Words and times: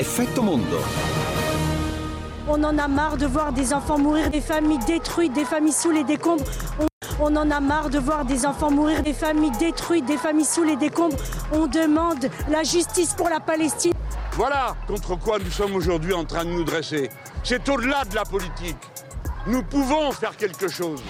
Effetto 0.00 0.40
Mondo. 0.40 0.78
On 2.48 2.64
en 2.64 2.78
a 2.78 2.88
marre 2.88 3.18
de 3.18 3.26
voir 3.26 3.52
des 3.52 3.74
enfants 3.74 3.98
mourir, 3.98 4.30
des 4.30 4.40
familles 4.40 4.78
détruites, 4.86 5.34
des 5.34 5.44
familles 5.44 5.74
sous 5.74 5.90
les 5.90 6.04
décombres. 6.04 6.42
On, 6.80 6.86
on 7.20 7.36
en 7.36 7.50
a 7.50 7.60
marre 7.60 7.90
de 7.90 7.98
voir 7.98 8.24
des 8.24 8.46
enfants 8.46 8.70
mourir, 8.70 9.02
des 9.02 9.12
familles 9.12 9.50
détruites, 9.58 10.06
des 10.06 10.16
familles 10.16 10.46
sous 10.46 10.62
les 10.62 10.76
décombres. 10.76 11.18
On 11.52 11.66
demande 11.66 12.30
la 12.48 12.62
justice 12.62 13.12
pour 13.12 13.28
la 13.28 13.40
Palestine. 13.40 13.92
Voilà 14.32 14.74
contre 14.88 15.18
quoi 15.18 15.38
nous 15.38 15.50
sommes 15.50 15.74
aujourd'hui 15.74 16.14
en 16.14 16.24
train 16.24 16.46
de 16.46 16.50
nous 16.50 16.64
dresser. 16.64 17.10
C'est 17.44 17.68
au-delà 17.68 18.06
de 18.06 18.14
la 18.14 18.24
politique. 18.24 18.78
Nous 19.46 19.62
pouvons 19.62 20.12
faire 20.12 20.34
quelque 20.34 20.68
chose. 20.68 21.02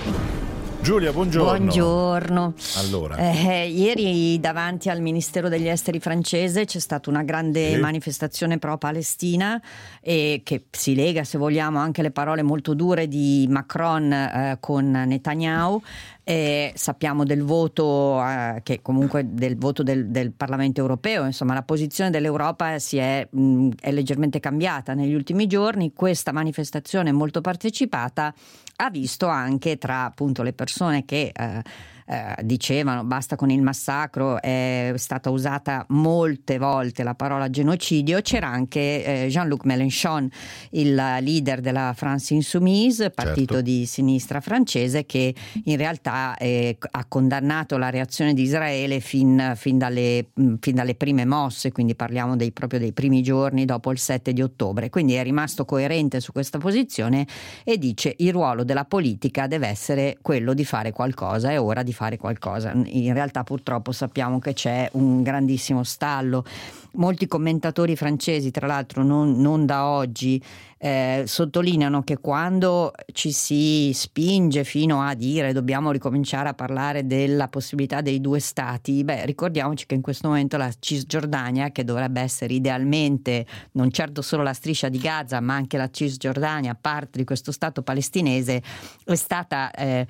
Giulia, 0.83 1.13
buongiorno. 1.13 1.59
Buongiorno. 1.59 2.55
Allora. 2.79 3.17
Eh, 3.17 3.69
ieri 3.69 4.41
davanti 4.41 4.89
al 4.89 5.01
Ministero 5.03 5.49
degli 5.49 5.69
Esteri 5.69 6.01
francese 6.01 6.65
c'è 6.65 6.79
stata 6.79 7.11
una 7.11 7.23
grande 7.23 7.75
Sì. 7.75 7.79
manifestazione 7.81 8.59
pro-Palestina 8.59 9.61
e 10.01 10.41
che 10.43 10.65
si 10.71 10.95
lega, 10.95 11.23
se 11.25 11.37
vogliamo, 11.39 11.79
anche 11.79 12.01
alle 12.01 12.11
parole 12.11 12.43
molto 12.43 12.75
dure 12.75 13.09
di 13.09 13.47
Macron 13.51 14.11
eh, 14.13 14.57
con 14.59 14.91
Netanyahu. 14.91 15.83
E 16.31 16.71
sappiamo 16.77 17.25
del 17.25 17.43
voto, 17.43 18.25
eh, 18.25 18.61
che 18.63 18.81
comunque 18.83 19.27
del 19.35 19.57
voto 19.57 19.83
del, 19.83 20.11
del 20.11 20.31
Parlamento 20.31 20.81
europeo, 20.81 21.25
insomma 21.25 21.55
la 21.55 21.65
posizione 21.65 22.09
dell'Europa 22.11 22.79
si 22.79 22.99
è, 22.99 23.27
mh, 23.29 23.71
è 23.81 23.91
leggermente 23.91 24.39
cambiata 24.39 24.95
negli 24.95 25.13
ultimi 25.13 25.49
giorni. 25.49 25.93
Questa 25.93 26.31
manifestazione 26.31 27.11
molto 27.11 27.41
partecipata 27.41 28.33
ha 28.77 28.91
visto 28.91 29.27
anche 29.27 29.77
tra 29.77 30.05
appunto 30.05 30.45
le 30.45 30.53
persone 30.53 31.05
che 31.05 31.33
eh, 31.35 31.63
eh, 32.11 32.35
dicevano 32.43 33.05
basta 33.05 33.37
con 33.37 33.51
il 33.51 33.63
massacro, 33.63 34.43
è 34.43 34.93
stata 34.97 35.31
usata 35.31 35.85
molte 35.91 36.59
volte 36.59 37.05
la 37.05 37.15
parola 37.15 37.49
genocidio, 37.49 38.21
c'era 38.21 38.49
anche 38.49 39.05
eh, 39.05 39.27
Jean-Luc 39.29 39.65
Mélenchon, 39.65 40.29
il 40.71 40.95
leader 40.95 41.61
della 41.61 41.93
France 41.95 42.35
Insoumise, 42.35 43.11
partito 43.11 43.55
Certo. 43.55 43.61
di 43.61 43.87
sinistra 43.87 44.41
francese, 44.41 45.07
che 45.07 45.33
in 45.65 45.77
realtà 45.77 46.37
eh, 46.37 46.77
ha 46.81 47.05
condannato 47.07 47.77
la 47.77 47.91
reazione 47.91 48.35
di 48.35 48.43
Israele 48.43 48.99
fin, 48.99 49.53
fin 49.55 49.79
dalle, 49.79 50.31
mh, 50.35 50.55
fin 50.61 50.75
dalle 50.75 50.97
prime 50.97 51.25
mosse, 51.25 51.71
quindi 51.71 51.95
parliamo 51.95 52.35
dei, 52.35 52.51
proprio 52.51 52.81
dei 52.81 52.93
primi 52.93 53.23
giorni 53.23 53.65
dopo 53.65 53.93
il 53.93 53.99
7 53.99 54.33
di 54.33 54.43
ottobre. 54.43 54.91
Quindi 54.91 55.15
è 55.15 55.23
rimasto 55.23 55.65
coerente 55.65 56.19
su 56.19 56.33
questa 56.33 56.59
posizione 56.59 57.25
e 57.63 57.79
dice 57.79 58.15
il 58.19 58.33
ruolo 58.33 58.65
della 58.65 58.85
politica 58.85 59.47
deve 59.47 59.69
essere 59.69 60.19
quello 60.21 60.55
di 60.55 60.65
fare 60.65 60.91
qualcosa, 60.91 61.51
è 61.51 61.61
ora 61.61 61.85
di 61.85 61.93
fare 62.01 62.17
qualcosa. 62.17 62.73
In 62.73 63.13
realtà 63.13 63.45
purtroppo 63.45 63.93
sappiamo 63.93 64.39
che 64.39 64.55
c'è 64.55 64.89
un 64.93 65.23
grandissimo 65.23 65.85
stallo. 65.85 66.47
Molti 66.93 67.27
commentatori 67.27 67.95
francesi, 67.95 68.51
tra 68.51 68.67
l'altro 68.67 69.05
non, 69.05 69.39
non 69.39 69.67
da 69.67 69.87
oggi, 69.87 70.43
eh, 70.79 71.25
sottolineano 71.27 72.03
che 72.03 72.17
quando 72.17 72.93
ci 73.13 73.33
si 73.33 73.93
spinge 73.93 74.65
fino 74.65 75.03
a 75.03 75.13
dire 75.13 75.53
dobbiamo 75.53 75.91
ricominciare 75.91 76.49
a 76.49 76.55
parlare 76.55 77.07
della 77.07 77.49
possibilità 77.49 78.01
dei 78.01 78.19
due 78.19 78.41
stati, 78.41 79.05
beh, 79.05 79.27
ricordiamoci 79.27 79.85
che 79.85 79.95
in 79.95 80.01
questo 80.01 80.29
momento 80.29 80.57
la 80.57 80.73
Cisgiordania, 80.77 81.71
che 81.71 81.85
dovrebbe 81.85 82.23
essere 82.23 82.55
idealmente 82.55 83.45
non 83.73 83.91
certo 83.91 84.23
solo 84.23 84.43
la 84.43 84.55
striscia 84.55 84.89
di 84.89 84.99
Gaza, 84.99 85.39
ma 85.41 85.55
anche 85.55 85.77
la 85.77 85.91
Cisgiordania, 85.91 86.75
parte 86.81 87.19
di 87.19 87.25
questo 87.25 87.53
stato 87.53 87.83
palestinese, 87.83 88.63
è 89.05 89.15
stata 89.17 89.71
eh, 89.73 90.07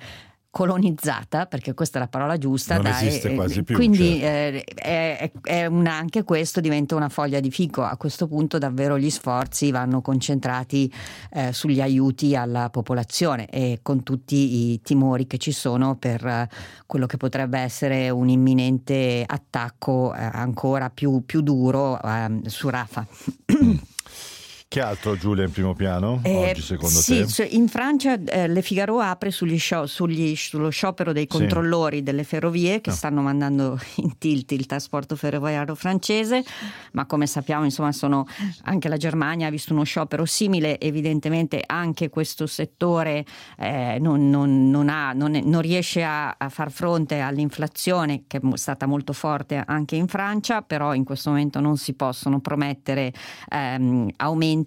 colonizzata, 0.51 1.45
perché 1.45 1.73
questa 1.73 1.97
è 1.97 2.01
la 2.01 2.07
parola 2.09 2.37
giusta, 2.37 2.75
Non 2.75 2.83
da- 2.83 3.01
esiste 3.01 3.31
eh, 3.31 3.35
quasi 3.35 3.63
più, 3.63 3.73
Quindi 3.75 4.19
certo. 4.19 4.71
eh, 4.83 5.21
è- 5.21 5.31
è 5.41 5.65
una- 5.65 5.93
anche 5.95 6.23
questo 6.23 6.59
diventa 6.59 6.93
una 6.95 7.07
foglia 7.07 7.39
di 7.39 7.49
fico. 7.49 7.81
A 7.83 7.95
questo 7.95 8.27
punto 8.27 8.57
davvero 8.57 8.99
gli 8.99 9.09
sforzi 9.09 9.71
vanno 9.71 10.01
concentrati 10.01 10.91
eh, 11.31 11.53
sugli 11.53 11.79
aiuti 11.81 12.35
alla 12.35 12.69
popolazione 12.69 13.47
e 13.47 13.79
con 13.81 14.03
tutti 14.03 14.71
i 14.73 14.81
timori 14.81 15.25
che 15.25 15.37
ci 15.37 15.53
sono 15.53 15.95
per 15.95 16.25
eh, 16.25 16.49
quello 16.85 17.05
che 17.05 17.15
potrebbe 17.17 17.57
essere 17.59 18.09
un 18.09 18.27
imminente 18.27 19.23
attacco 19.25 20.13
eh, 20.13 20.21
ancora 20.21 20.89
più, 20.89 21.23
più 21.25 21.39
duro 21.41 21.99
ehm, 22.01 22.43
su 22.43 22.67
Rafa. 22.69 23.07
Che 24.71 24.79
altro 24.79 25.17
Giulia 25.17 25.43
in 25.43 25.51
primo 25.51 25.73
piano 25.73 26.21
Eh, 26.23 26.51
oggi 26.51 26.61
secondo 26.61 26.97
sì, 26.97 27.17
te? 27.17 27.27
cioè, 27.27 27.45
in 27.45 27.67
Francia 27.67 28.13
eh, 28.23 28.47
Le 28.47 28.61
Figaro 28.61 29.01
apre 29.01 29.29
sugli 29.29 29.59
scio- 29.59 29.85
sugli- 29.85 30.33
sullo 30.37 30.69
sciopero 30.69 31.11
dei 31.11 31.27
Sì. 31.29 31.37
controllori 31.39 32.03
delle 32.03 32.23
ferrovie 32.23 32.79
che 32.79 32.91
Ah. 32.91 32.93
stanno 32.93 33.21
mandando 33.21 33.77
in 33.97 34.17
tilt 34.17 34.49
il 34.53 34.65
trasporto 34.67 35.17
ferroviario 35.17 35.75
francese, 35.75 36.41
ma 36.93 37.05
come 37.05 37.27
sappiamo 37.27 37.65
insomma 37.65 37.91
sono, 37.91 38.25
anche 38.63 38.87
la 38.87 38.95
Germania 38.95 39.47
ha 39.47 39.49
visto 39.49 39.73
uno 39.73 39.83
sciopero 39.83 40.23
simile, 40.23 40.79
evidentemente 40.79 41.61
anche 41.65 42.07
questo 42.09 42.47
settore 42.47 43.25
eh, 43.57 43.97
non, 43.99 44.29
non- 44.29 44.69
non 44.69 44.87
ha- 44.87 45.11
non 45.11 45.59
riesce 45.59 46.01
a, 46.01 46.35
a 46.37 46.47
far 46.47 46.71
fronte 46.71 47.19
all'inflazione 47.19 48.23
che 48.25 48.37
è 48.37 48.41
stata 48.53 48.85
molto 48.85 49.11
forte 49.11 49.61
anche 49.67 49.97
in 49.97 50.07
Francia, 50.07 50.61
però 50.61 50.93
in 50.93 51.03
questo 51.03 51.29
momento 51.31 51.59
non 51.59 51.75
si 51.75 51.91
possono 51.93 52.39
promettere 52.39 53.11
ehm, 53.49 54.09
aumenti 54.15 54.59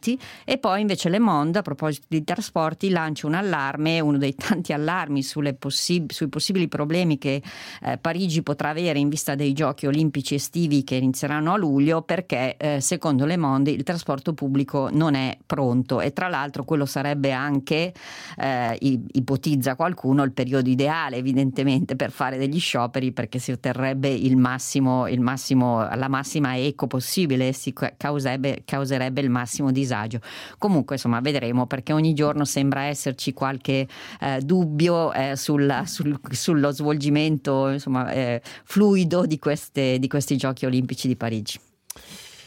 e 0.45 0.59
poi 0.59 0.81
invece 0.81 1.09
Le 1.09 1.19
Monde 1.19 1.59
a 1.59 1.63
proposito 1.63 2.07
di 2.09 2.25
trasporti 2.25 2.91
lancia 2.91 3.27
un 3.27 3.35
allarme, 3.35 4.01
uno 4.01 4.19
dei 4.19 4.35
tanti 4.35 4.73
allarmi 4.73 5.23
sulle 5.23 5.55
possi- 5.55 6.07
sui 6.09 6.29
possibili 6.29 6.69
problemi 6.69 7.19
che 7.19 7.43
eh, 7.83 7.99
Parigi 7.99 8.43
potrà 8.43 8.71
avere 8.71 8.99
in 8.99 9.09
vista 9.09 9.35
dei 9.35 9.53
giochi 9.53 9.87
olimpici 9.87 10.35
estivi 10.35 10.85
che 10.85 10.97
inizieranno 10.97 11.53
a 11.53 11.57
luglio 11.57 12.03
perché 12.03 12.57
eh, 12.57 12.81
secondo 12.81 13.25
Le 13.25 13.37
Monde 13.37 13.71
il 13.71 13.83
trasporto 13.83 14.35
pubblico 14.35 14.89
non 14.93 15.15
è 15.15 15.37
pronto. 15.47 16.01
E 16.01 16.13
tra 16.13 16.29
l'altro 16.29 16.65
quello 16.65 16.87
sarebbe 16.87 17.33
anche, 17.33 17.93
eh, 18.37 18.79
ipotizza 18.81 19.77
qualcuno, 19.77 20.23
il 20.23 20.33
periodo 20.33 20.69
ideale 20.69 21.17
evidentemente 21.17 21.97
per 21.97 22.11
fare 22.11 22.37
degli 22.39 22.59
scioperi 22.59 23.13
perché 23.13 23.39
si 23.39 23.53
otterrebbe 23.53 24.09
il 24.09 24.37
massimo, 24.37 25.07
il 25.09 25.21
massimo 25.21 25.83
la 25.95 26.09
massima 26.09 26.57
eco 26.57 26.87
possibile 26.87 27.49
e 27.49 27.53
si 27.53 27.73
ca- 27.73 27.93
causerebbe, 27.97 28.63
causerebbe 28.65 29.21
il 29.21 29.31
massimo 29.31 29.71
disagio. 29.85 30.21
Comunque 30.59 30.97
insomma 30.97 31.21
vedremo 31.21 31.67
perché 31.67 31.93
ogni 31.93 32.15
giorno 32.15 32.45
sembra 32.45 32.85
esserci 32.85 33.33
qualche 33.33 33.87
eh, 34.21 34.41
dubbio 34.43 35.13
eh, 35.13 35.37
sulla- 35.37 35.85
sul- 35.87 36.19
sullo 36.31 36.71
svolgimento 36.73 37.69
insomma, 37.69 38.11
eh, 38.11 38.41
fluido 38.65 39.27
di, 39.27 39.39
queste- 39.39 39.99
di 39.99 40.09
questi 40.09 40.37
giochi 40.37 40.67
olimpici 40.67 41.07
di 41.09 41.17
Parigi. 41.17 41.59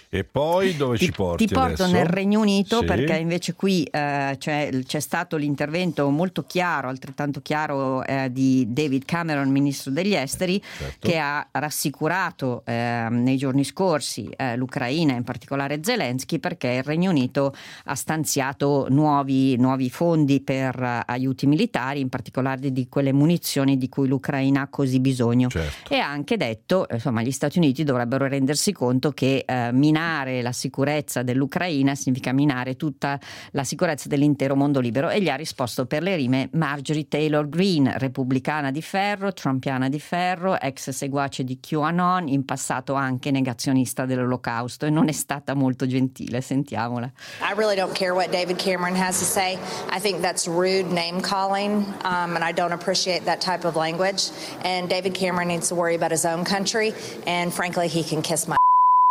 E 0.10 0.24
poi 0.24 0.76
dove 0.78 0.98
ci 0.98 1.12
porti 1.12 1.48
Ti 1.48 1.54
porto 1.54 1.84
adesso? 1.84 1.92
nel 1.92 2.06
Regno 2.06 2.40
Unito 2.40 2.80
Sì. 2.80 2.86
perché 2.86 3.18
invece 3.18 3.54
qui 3.56 3.84
eh, 3.84 4.36
c'è, 4.38 4.70
c'è 4.86 5.00
stato 5.02 5.36
l'intervento 5.36 6.10
molto 6.10 6.44
chiaro, 6.46 6.88
altrettanto 6.88 7.42
chiaro, 7.42 8.06
eh, 8.06 8.30
di 8.32 8.66
David 8.70 9.04
Cameron, 9.04 9.50
ministro 9.50 9.92
degli 9.92 10.14
esteri, 10.14 10.62
Certo. 10.78 11.08
che 11.10 11.18
ha 11.18 11.46
rassicurato 11.52 12.62
eh, 12.66 13.08
nei 13.10 13.36
giorni 13.38 13.64
scorsi 13.66 14.30
eh, 14.38 14.56
l'Ucraina, 14.56 15.14
in 15.14 15.24
particolare 15.24 15.80
Zelensky, 15.84 16.40
perché 16.40 16.68
il 16.70 16.84
Regno 16.84 17.10
Unito 17.10 17.54
ha 17.86 17.96
stanziato 17.96 18.88
nuovi, 18.90 19.58
nuovi 19.58 19.90
fondi 19.90 20.40
per 20.42 20.82
eh, 20.82 21.02
aiuti 21.06 21.48
militari, 21.48 22.00
in 22.00 22.10
particolare 22.10 22.72
di 22.72 22.88
quelle 22.88 23.12
munizioni 23.12 23.78
di 23.78 23.90
cui 23.90 24.08
l'Ucraina 24.08 24.62
ha 24.62 24.68
così 24.68 25.00
bisogno 25.02 25.50
Certo. 25.50 25.94
e 25.94 25.98
ha 26.00 26.08
anche 26.10 26.38
detto 26.38 26.88
insomma 26.92 27.22
gli 27.22 27.32
Stati 27.32 27.58
Uniti 27.58 27.84
dovrebbero 27.84 28.26
rendersi 28.28 28.72
conto 28.72 29.12
che 29.12 29.44
eh, 29.46 29.72
minare 29.98 30.44
la 30.44 30.52
sicurezza 30.52 31.24
dell'Ucraina 31.24 31.96
significa 31.96 32.32
minare 32.32 32.76
tutta 32.76 33.20
la 33.52 33.64
sicurezza 33.64 34.08
dell'intero 34.08 34.56
mondo 34.56 34.80
libero 34.80 35.10
e 35.10 35.20
gli 35.20 35.30
ha 35.30 35.36
risposto 35.36 35.88
per 35.88 36.04
le 36.04 36.16
rime 36.16 36.50
Marjorie 36.52 37.08
Taylor 37.08 37.50
Greene 37.50 37.98
repubblicana 37.98 38.70
di 38.70 38.84
ferro, 38.84 39.34
trumpiana 39.34 39.90
di 39.90 40.00
ferro 40.00 40.60
ex 40.60 40.92
seguace 40.92 41.44
di 41.44 41.58
QAnon 41.60 42.28
in 42.28 42.46
passato 42.46 42.94
anche 42.94 43.32
negazionista 43.32 44.06
dell'olocausto 44.06 44.86
e 44.86 44.92
non 44.92 45.08
è 45.08 45.12
stata 45.12 45.56
molto 45.56 45.88
gentile 45.88 46.42
sentiamola 46.42 47.12
I 47.42 47.54
really 47.56 47.76
don't 47.76 47.96
care 47.96 48.14
what 48.14 48.32
David 48.32 48.58
Cameron 48.58 48.96
has 48.96 49.18
to 49.18 49.26
say. 49.26 49.58
I 49.90 50.00
think 50.00 50.22
that's 50.22 50.48
rude 50.48 50.92
name 50.92 51.22
calling, 51.22 51.86
um, 52.04 52.36
and 52.36 52.44
I 52.44 52.52
don't 52.52 52.74
appreciate 52.74 53.26
that 53.26 53.42
type 53.42 53.66
of 53.66 53.76
language. 53.76 54.30
And 54.64 54.88
David 54.90 55.14
Cameron 55.16 55.48
needs 55.48 55.70
to 55.70 55.76
worry 55.76 55.96
about 55.96 56.12
his 56.12 56.26
own 56.26 56.44
country, 56.44 56.94
and 57.26 57.52
frankly, 57.52 57.88
he 57.88 58.04
can 58.04 58.22
kiss 58.22 58.48
my. 58.48 58.58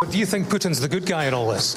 Do 0.04 0.18
you 0.18 0.26
think 0.26 0.48
Putin's 0.48 0.78
the 0.78 0.88
good 0.88 1.06
guy 1.06 1.24
in 1.24 1.32
all 1.32 1.48
this? 1.48 1.74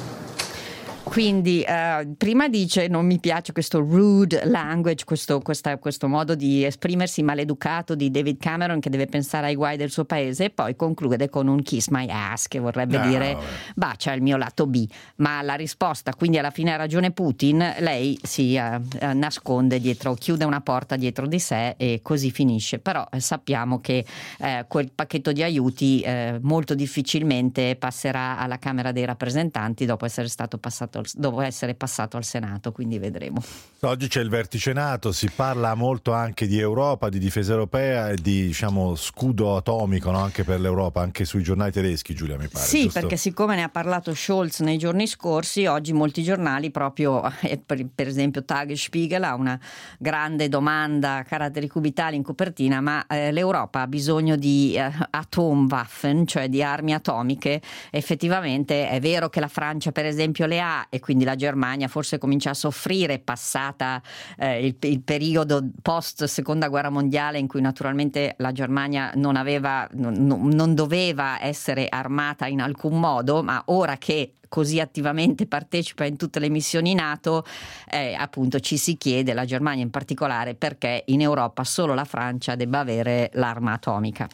Quindi 1.10 1.64
eh, 1.64 2.08
prima 2.16 2.48
dice 2.48 2.88
non 2.88 3.04
mi 3.04 3.20
piace 3.20 3.52
questo 3.52 3.80
rude 3.80 4.46
language, 4.46 5.06
questo, 5.06 5.40
questa, 5.40 5.76
questo, 5.80 6.08
modo 6.08 6.36
di 6.36 6.64
esprimersi 6.64 7.24
maleducato 7.24 7.96
di 7.96 8.12
David 8.12 8.38
Cameron 8.38 8.80
che 8.80 8.92
deve 8.92 9.08
pensare 9.08 9.48
ai 9.48 9.56
guai 9.56 9.76
del 9.76 9.90
suo 9.90 10.06
paese 10.06 10.46
e 10.46 10.50
poi 10.52 10.76
conclude 10.76 11.28
con 11.28 11.48
un 11.48 11.64
kiss 11.64 11.88
my 11.88 12.06
ass 12.08 12.48
che 12.48 12.60
vorrebbe 12.60 13.00
no, 13.00 13.08
dire 13.08 13.38
bacia 13.76 14.14
il 14.14 14.22
mio 14.22 14.38
lato 14.38 14.68
B. 14.68 14.88
Ma 15.16 15.42
la 15.42 15.56
risposta, 15.56 16.14
quindi 16.14 16.38
alla 16.38 16.52
fine 16.52 16.74
ha 16.74 16.76
ragione 16.76 17.10
Putin, 17.10 17.58
lei 17.80 18.18
si 18.22 18.56
uh, 18.56 18.80
nasconde 19.14 19.80
dietro, 19.80 20.14
chiude 20.14 20.46
una 20.46 20.62
porta 20.62 20.96
dietro 20.96 21.26
di 21.26 21.40
sé 21.40 21.74
e 21.78 22.02
così 22.04 22.30
finisce. 22.30 22.78
Però 22.78 23.06
eh, 23.12 23.20
sappiamo 23.20 23.82
che 23.82 24.06
eh, 24.38 24.66
quel 24.68 24.92
pacchetto 24.94 25.32
di 25.32 25.42
aiuti 25.42 26.02
eh, 26.02 26.38
molto 26.44 26.76
difficilmente 26.76 27.76
passerà 27.78 28.38
alla 28.38 28.60
Camera 28.60 28.92
dei 28.92 29.06
rappresentanti 29.06 29.88
dopo 29.88 30.06
essere 30.06 30.28
stato 30.28 30.60
passato 30.60 30.99
al, 31.00 31.06
dopo 31.14 31.42
essere 31.42 31.76
passato 31.76 32.18
al 32.18 32.24
Senato, 32.24 32.72
quindi 32.72 33.00
vedremo. 33.00 33.42
Oggi 33.82 34.08
c'è 34.08 34.22
il 34.22 34.30
vertice 34.30 34.74
NATO, 34.74 35.12
si 35.12 35.30
parla 35.34 35.74
molto 35.74 36.12
anche 36.12 36.48
di 36.48 36.60
Europa, 36.60 37.08
di 37.08 37.18
difesa 37.18 37.54
europea 37.54 38.10
e 38.10 38.16
di 38.16 38.48
diciamo, 38.48 38.96
scudo 38.96 39.56
atomico 39.56 40.12
no? 40.12 40.20
anche 40.20 40.44
per 40.44 40.60
l'Europa, 40.60 41.02
anche 41.02 41.24
sui 41.24 41.44
giornali 41.44 41.72
tedeschi, 41.72 42.14
Giulia 42.14 42.38
mi 42.38 42.48
pare. 42.48 42.66
Sì, 42.66 42.84
giusto? 42.84 43.00
perché 43.00 43.16
siccome 43.16 43.56
ne 43.56 43.64
ha 43.64 43.70
parlato 43.70 44.14
Scholz 44.14 44.60
nei 44.60 44.78
giorni 44.78 45.08
scorsi, 45.08 45.66
oggi 45.66 45.94
molti 45.94 46.24
giornali, 46.24 46.72
proprio 46.72 47.24
eh, 47.42 47.58
per, 47.66 47.86
per 47.94 48.08
esempio 48.08 48.44
Tagesspiegel, 48.44 49.24
ha 49.24 49.36
una 49.36 49.60
grande 49.98 50.50
domanda 50.50 51.18
a 51.18 51.24
caratteri 51.24 51.70
cubitali 51.70 52.18
in 52.18 52.24
copertina, 52.24 52.82
ma 52.82 53.08
eh, 53.08 53.32
l'Europa 53.32 53.82
ha 53.82 53.88
bisogno 53.88 54.36
di 54.36 54.74
eh, 54.76 54.92
Atomwaffen, 55.10 56.28
cioè 56.28 56.50
di 56.50 56.62
armi 56.62 56.94
atomiche. 56.94 57.62
Effettivamente 57.92 58.90
è 58.90 59.00
vero 59.00 59.30
che 59.30 59.40
la 59.40 59.48
Francia 59.48 59.92
per 59.92 60.06
esempio 60.06 60.46
le 60.46 60.60
ha 60.60 60.86
e 60.90 61.00
quindi 61.00 61.24
la 61.24 61.36
Germania 61.36 61.88
forse 61.88 62.18
comincia 62.18 62.52
a 62.52 62.54
soffrire 62.54 63.20
passata 63.20 64.02
eh, 64.38 64.66
il, 64.66 64.76
il, 64.80 65.02
periodo 65.02 65.70
post 65.82 66.26
seconda 66.26 66.68
guerra 66.68 66.90
mondiale 66.90 67.38
in 67.40 67.48
cui 67.48 67.62
naturalmente 67.62 68.36
la 68.38 68.52
Germania 68.52 69.12
non, 69.16 69.36
aveva, 69.36 69.88
non, 69.94 70.48
non 70.48 70.76
doveva 70.76 71.42
essere 71.42 71.88
armata 71.90 72.48
in 72.48 72.62
alcun 72.62 73.00
modo, 73.00 73.44
ma 73.44 73.62
ora 73.68 73.98
che 73.98 74.34
così 74.50 74.80
attivamente 74.80 75.46
partecipa 75.46 76.04
in 76.04 76.18
tutte 76.18 76.40
le 76.40 76.50
missioni 76.50 76.94
NATO, 76.94 77.46
eh, 77.90 78.16
appunto 78.16 78.60
ci 78.60 78.78
si 78.78 78.98
chiede, 78.98 79.34
la 79.34 79.46
Germania 79.46 79.84
in 79.84 79.92
particolare, 79.92 80.56
perché 80.56 81.04
in 81.08 81.22
Europa 81.22 81.64
solo 81.64 81.94
la 81.94 82.06
Francia 82.06 82.56
debba 82.56 82.80
avere 82.80 83.30
l'arma 83.34 83.74
atomica. 83.74 84.28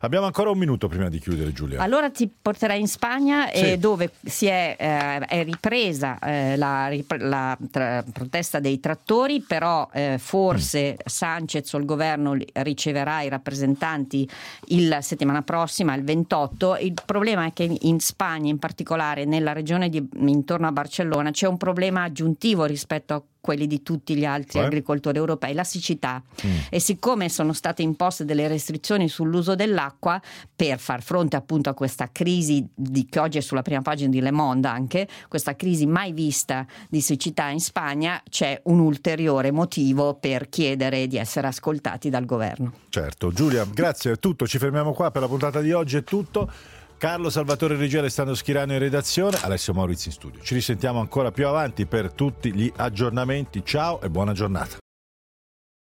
Abbiamo 0.00 0.26
ancora 0.26 0.50
un 0.50 0.58
minuto 0.58 0.88
prima 0.88 1.08
di 1.08 1.18
chiudere, 1.18 1.52
Giulia. 1.52 1.82
Allora 1.82 2.10
ti 2.10 2.28
porterai 2.28 2.80
in 2.80 2.88
Spagna 2.88 3.48
sì. 3.48 3.72
eh, 3.72 3.78
dove 3.78 4.10
si 4.24 4.46
è, 4.46 4.76
eh, 4.78 5.18
è 5.26 5.44
ripresa 5.44 6.18
eh, 6.18 6.56
la, 6.56 6.90
la 7.18 7.56
tra, 7.70 8.04
protesta 8.12 8.60
dei 8.60 8.80
trattori, 8.80 9.40
però 9.40 9.88
eh, 9.92 10.16
forse 10.18 10.92
mm. 10.92 10.94
Sanchez 11.04 11.72
o 11.72 11.78
il 11.78 11.84
governo 11.84 12.36
riceverà 12.52 13.22
i 13.22 13.28
rappresentanti 13.28 14.28
la 14.68 15.00
settimana 15.00 15.42
prossima, 15.42 15.94
il 15.94 16.04
28. 16.04 16.76
Il 16.80 16.94
problema 17.04 17.46
è 17.46 17.52
che 17.52 17.76
in 17.80 18.00
Spagna, 18.00 18.50
in 18.50 18.58
particolare 18.58 19.24
nella 19.24 19.52
regione 19.52 19.88
di, 19.88 20.06
intorno 20.16 20.66
a 20.66 20.72
Barcellona, 20.72 21.30
c'è 21.30 21.46
un 21.46 21.56
problema 21.56 22.02
aggiuntivo 22.02 22.64
rispetto 22.64 23.14
a 23.14 23.22
quelli 23.40 23.66
di 23.66 23.82
tutti 23.82 24.14
gli 24.16 24.24
altri 24.24 24.58
eh? 24.58 24.64
agricoltori 24.64 25.18
europei, 25.18 25.54
la 25.54 25.64
siccità. 25.64 26.22
Mm. 26.44 26.56
E 26.70 26.80
siccome 26.80 27.28
sono 27.28 27.52
state 27.52 27.82
imposte 27.82 28.24
delle 28.24 28.48
restrizioni 28.48 29.08
sull'uso 29.08 29.54
dell'acqua 29.54 30.20
per 30.54 30.78
far 30.78 31.02
fronte 31.02 31.36
appunto 31.36 31.70
a 31.70 31.74
questa 31.74 32.10
crisi 32.12 32.66
di, 32.74 33.06
che 33.06 33.18
oggi 33.18 33.38
è 33.38 33.40
sulla 33.40 33.62
prima 33.62 33.82
pagina 33.82 34.10
di 34.10 34.20
Le 34.20 34.30
Monde 34.30 34.68
anche, 34.68 35.08
questa 35.28 35.56
crisi 35.56 35.86
mai 35.86 36.12
vista 36.12 36.66
di 36.88 37.00
siccità 37.00 37.48
in 37.48 37.60
Spagna, 37.60 38.22
c'è 38.28 38.60
un 38.64 38.80
ulteriore 38.80 39.50
motivo 39.50 40.14
per 40.14 40.48
chiedere 40.48 41.06
di 41.06 41.16
essere 41.16 41.46
ascoltati 41.46 42.10
dal 42.10 42.24
governo. 42.24 42.72
Certo, 42.88 43.32
Giulia, 43.32 43.64
grazie, 43.64 44.12
è 44.12 44.18
tutto, 44.18 44.46
ci 44.46 44.58
fermiamo 44.58 44.92
qua 44.92 45.10
per 45.10 45.22
la 45.22 45.28
puntata 45.28 45.60
di 45.60 45.72
oggi, 45.72 45.96
è 45.96 46.04
tutto. 46.04 46.50
Carlo 46.98 47.30
Salvatore 47.30 47.76
Regia, 47.76 48.00
Alessandro 48.00 48.34
Schirano 48.34 48.72
in 48.72 48.80
redazione, 48.80 49.38
Alessio 49.40 49.72
Maurizio 49.72 50.10
in 50.10 50.16
studio. 50.16 50.42
Ci 50.42 50.54
risentiamo 50.54 50.98
ancora 50.98 51.30
più 51.30 51.46
avanti 51.46 51.86
per 51.86 52.12
tutti 52.12 52.52
gli 52.52 52.70
aggiornamenti. 52.74 53.62
Ciao 53.64 54.00
e 54.00 54.10
buona 54.10 54.32
giornata. 54.32 54.78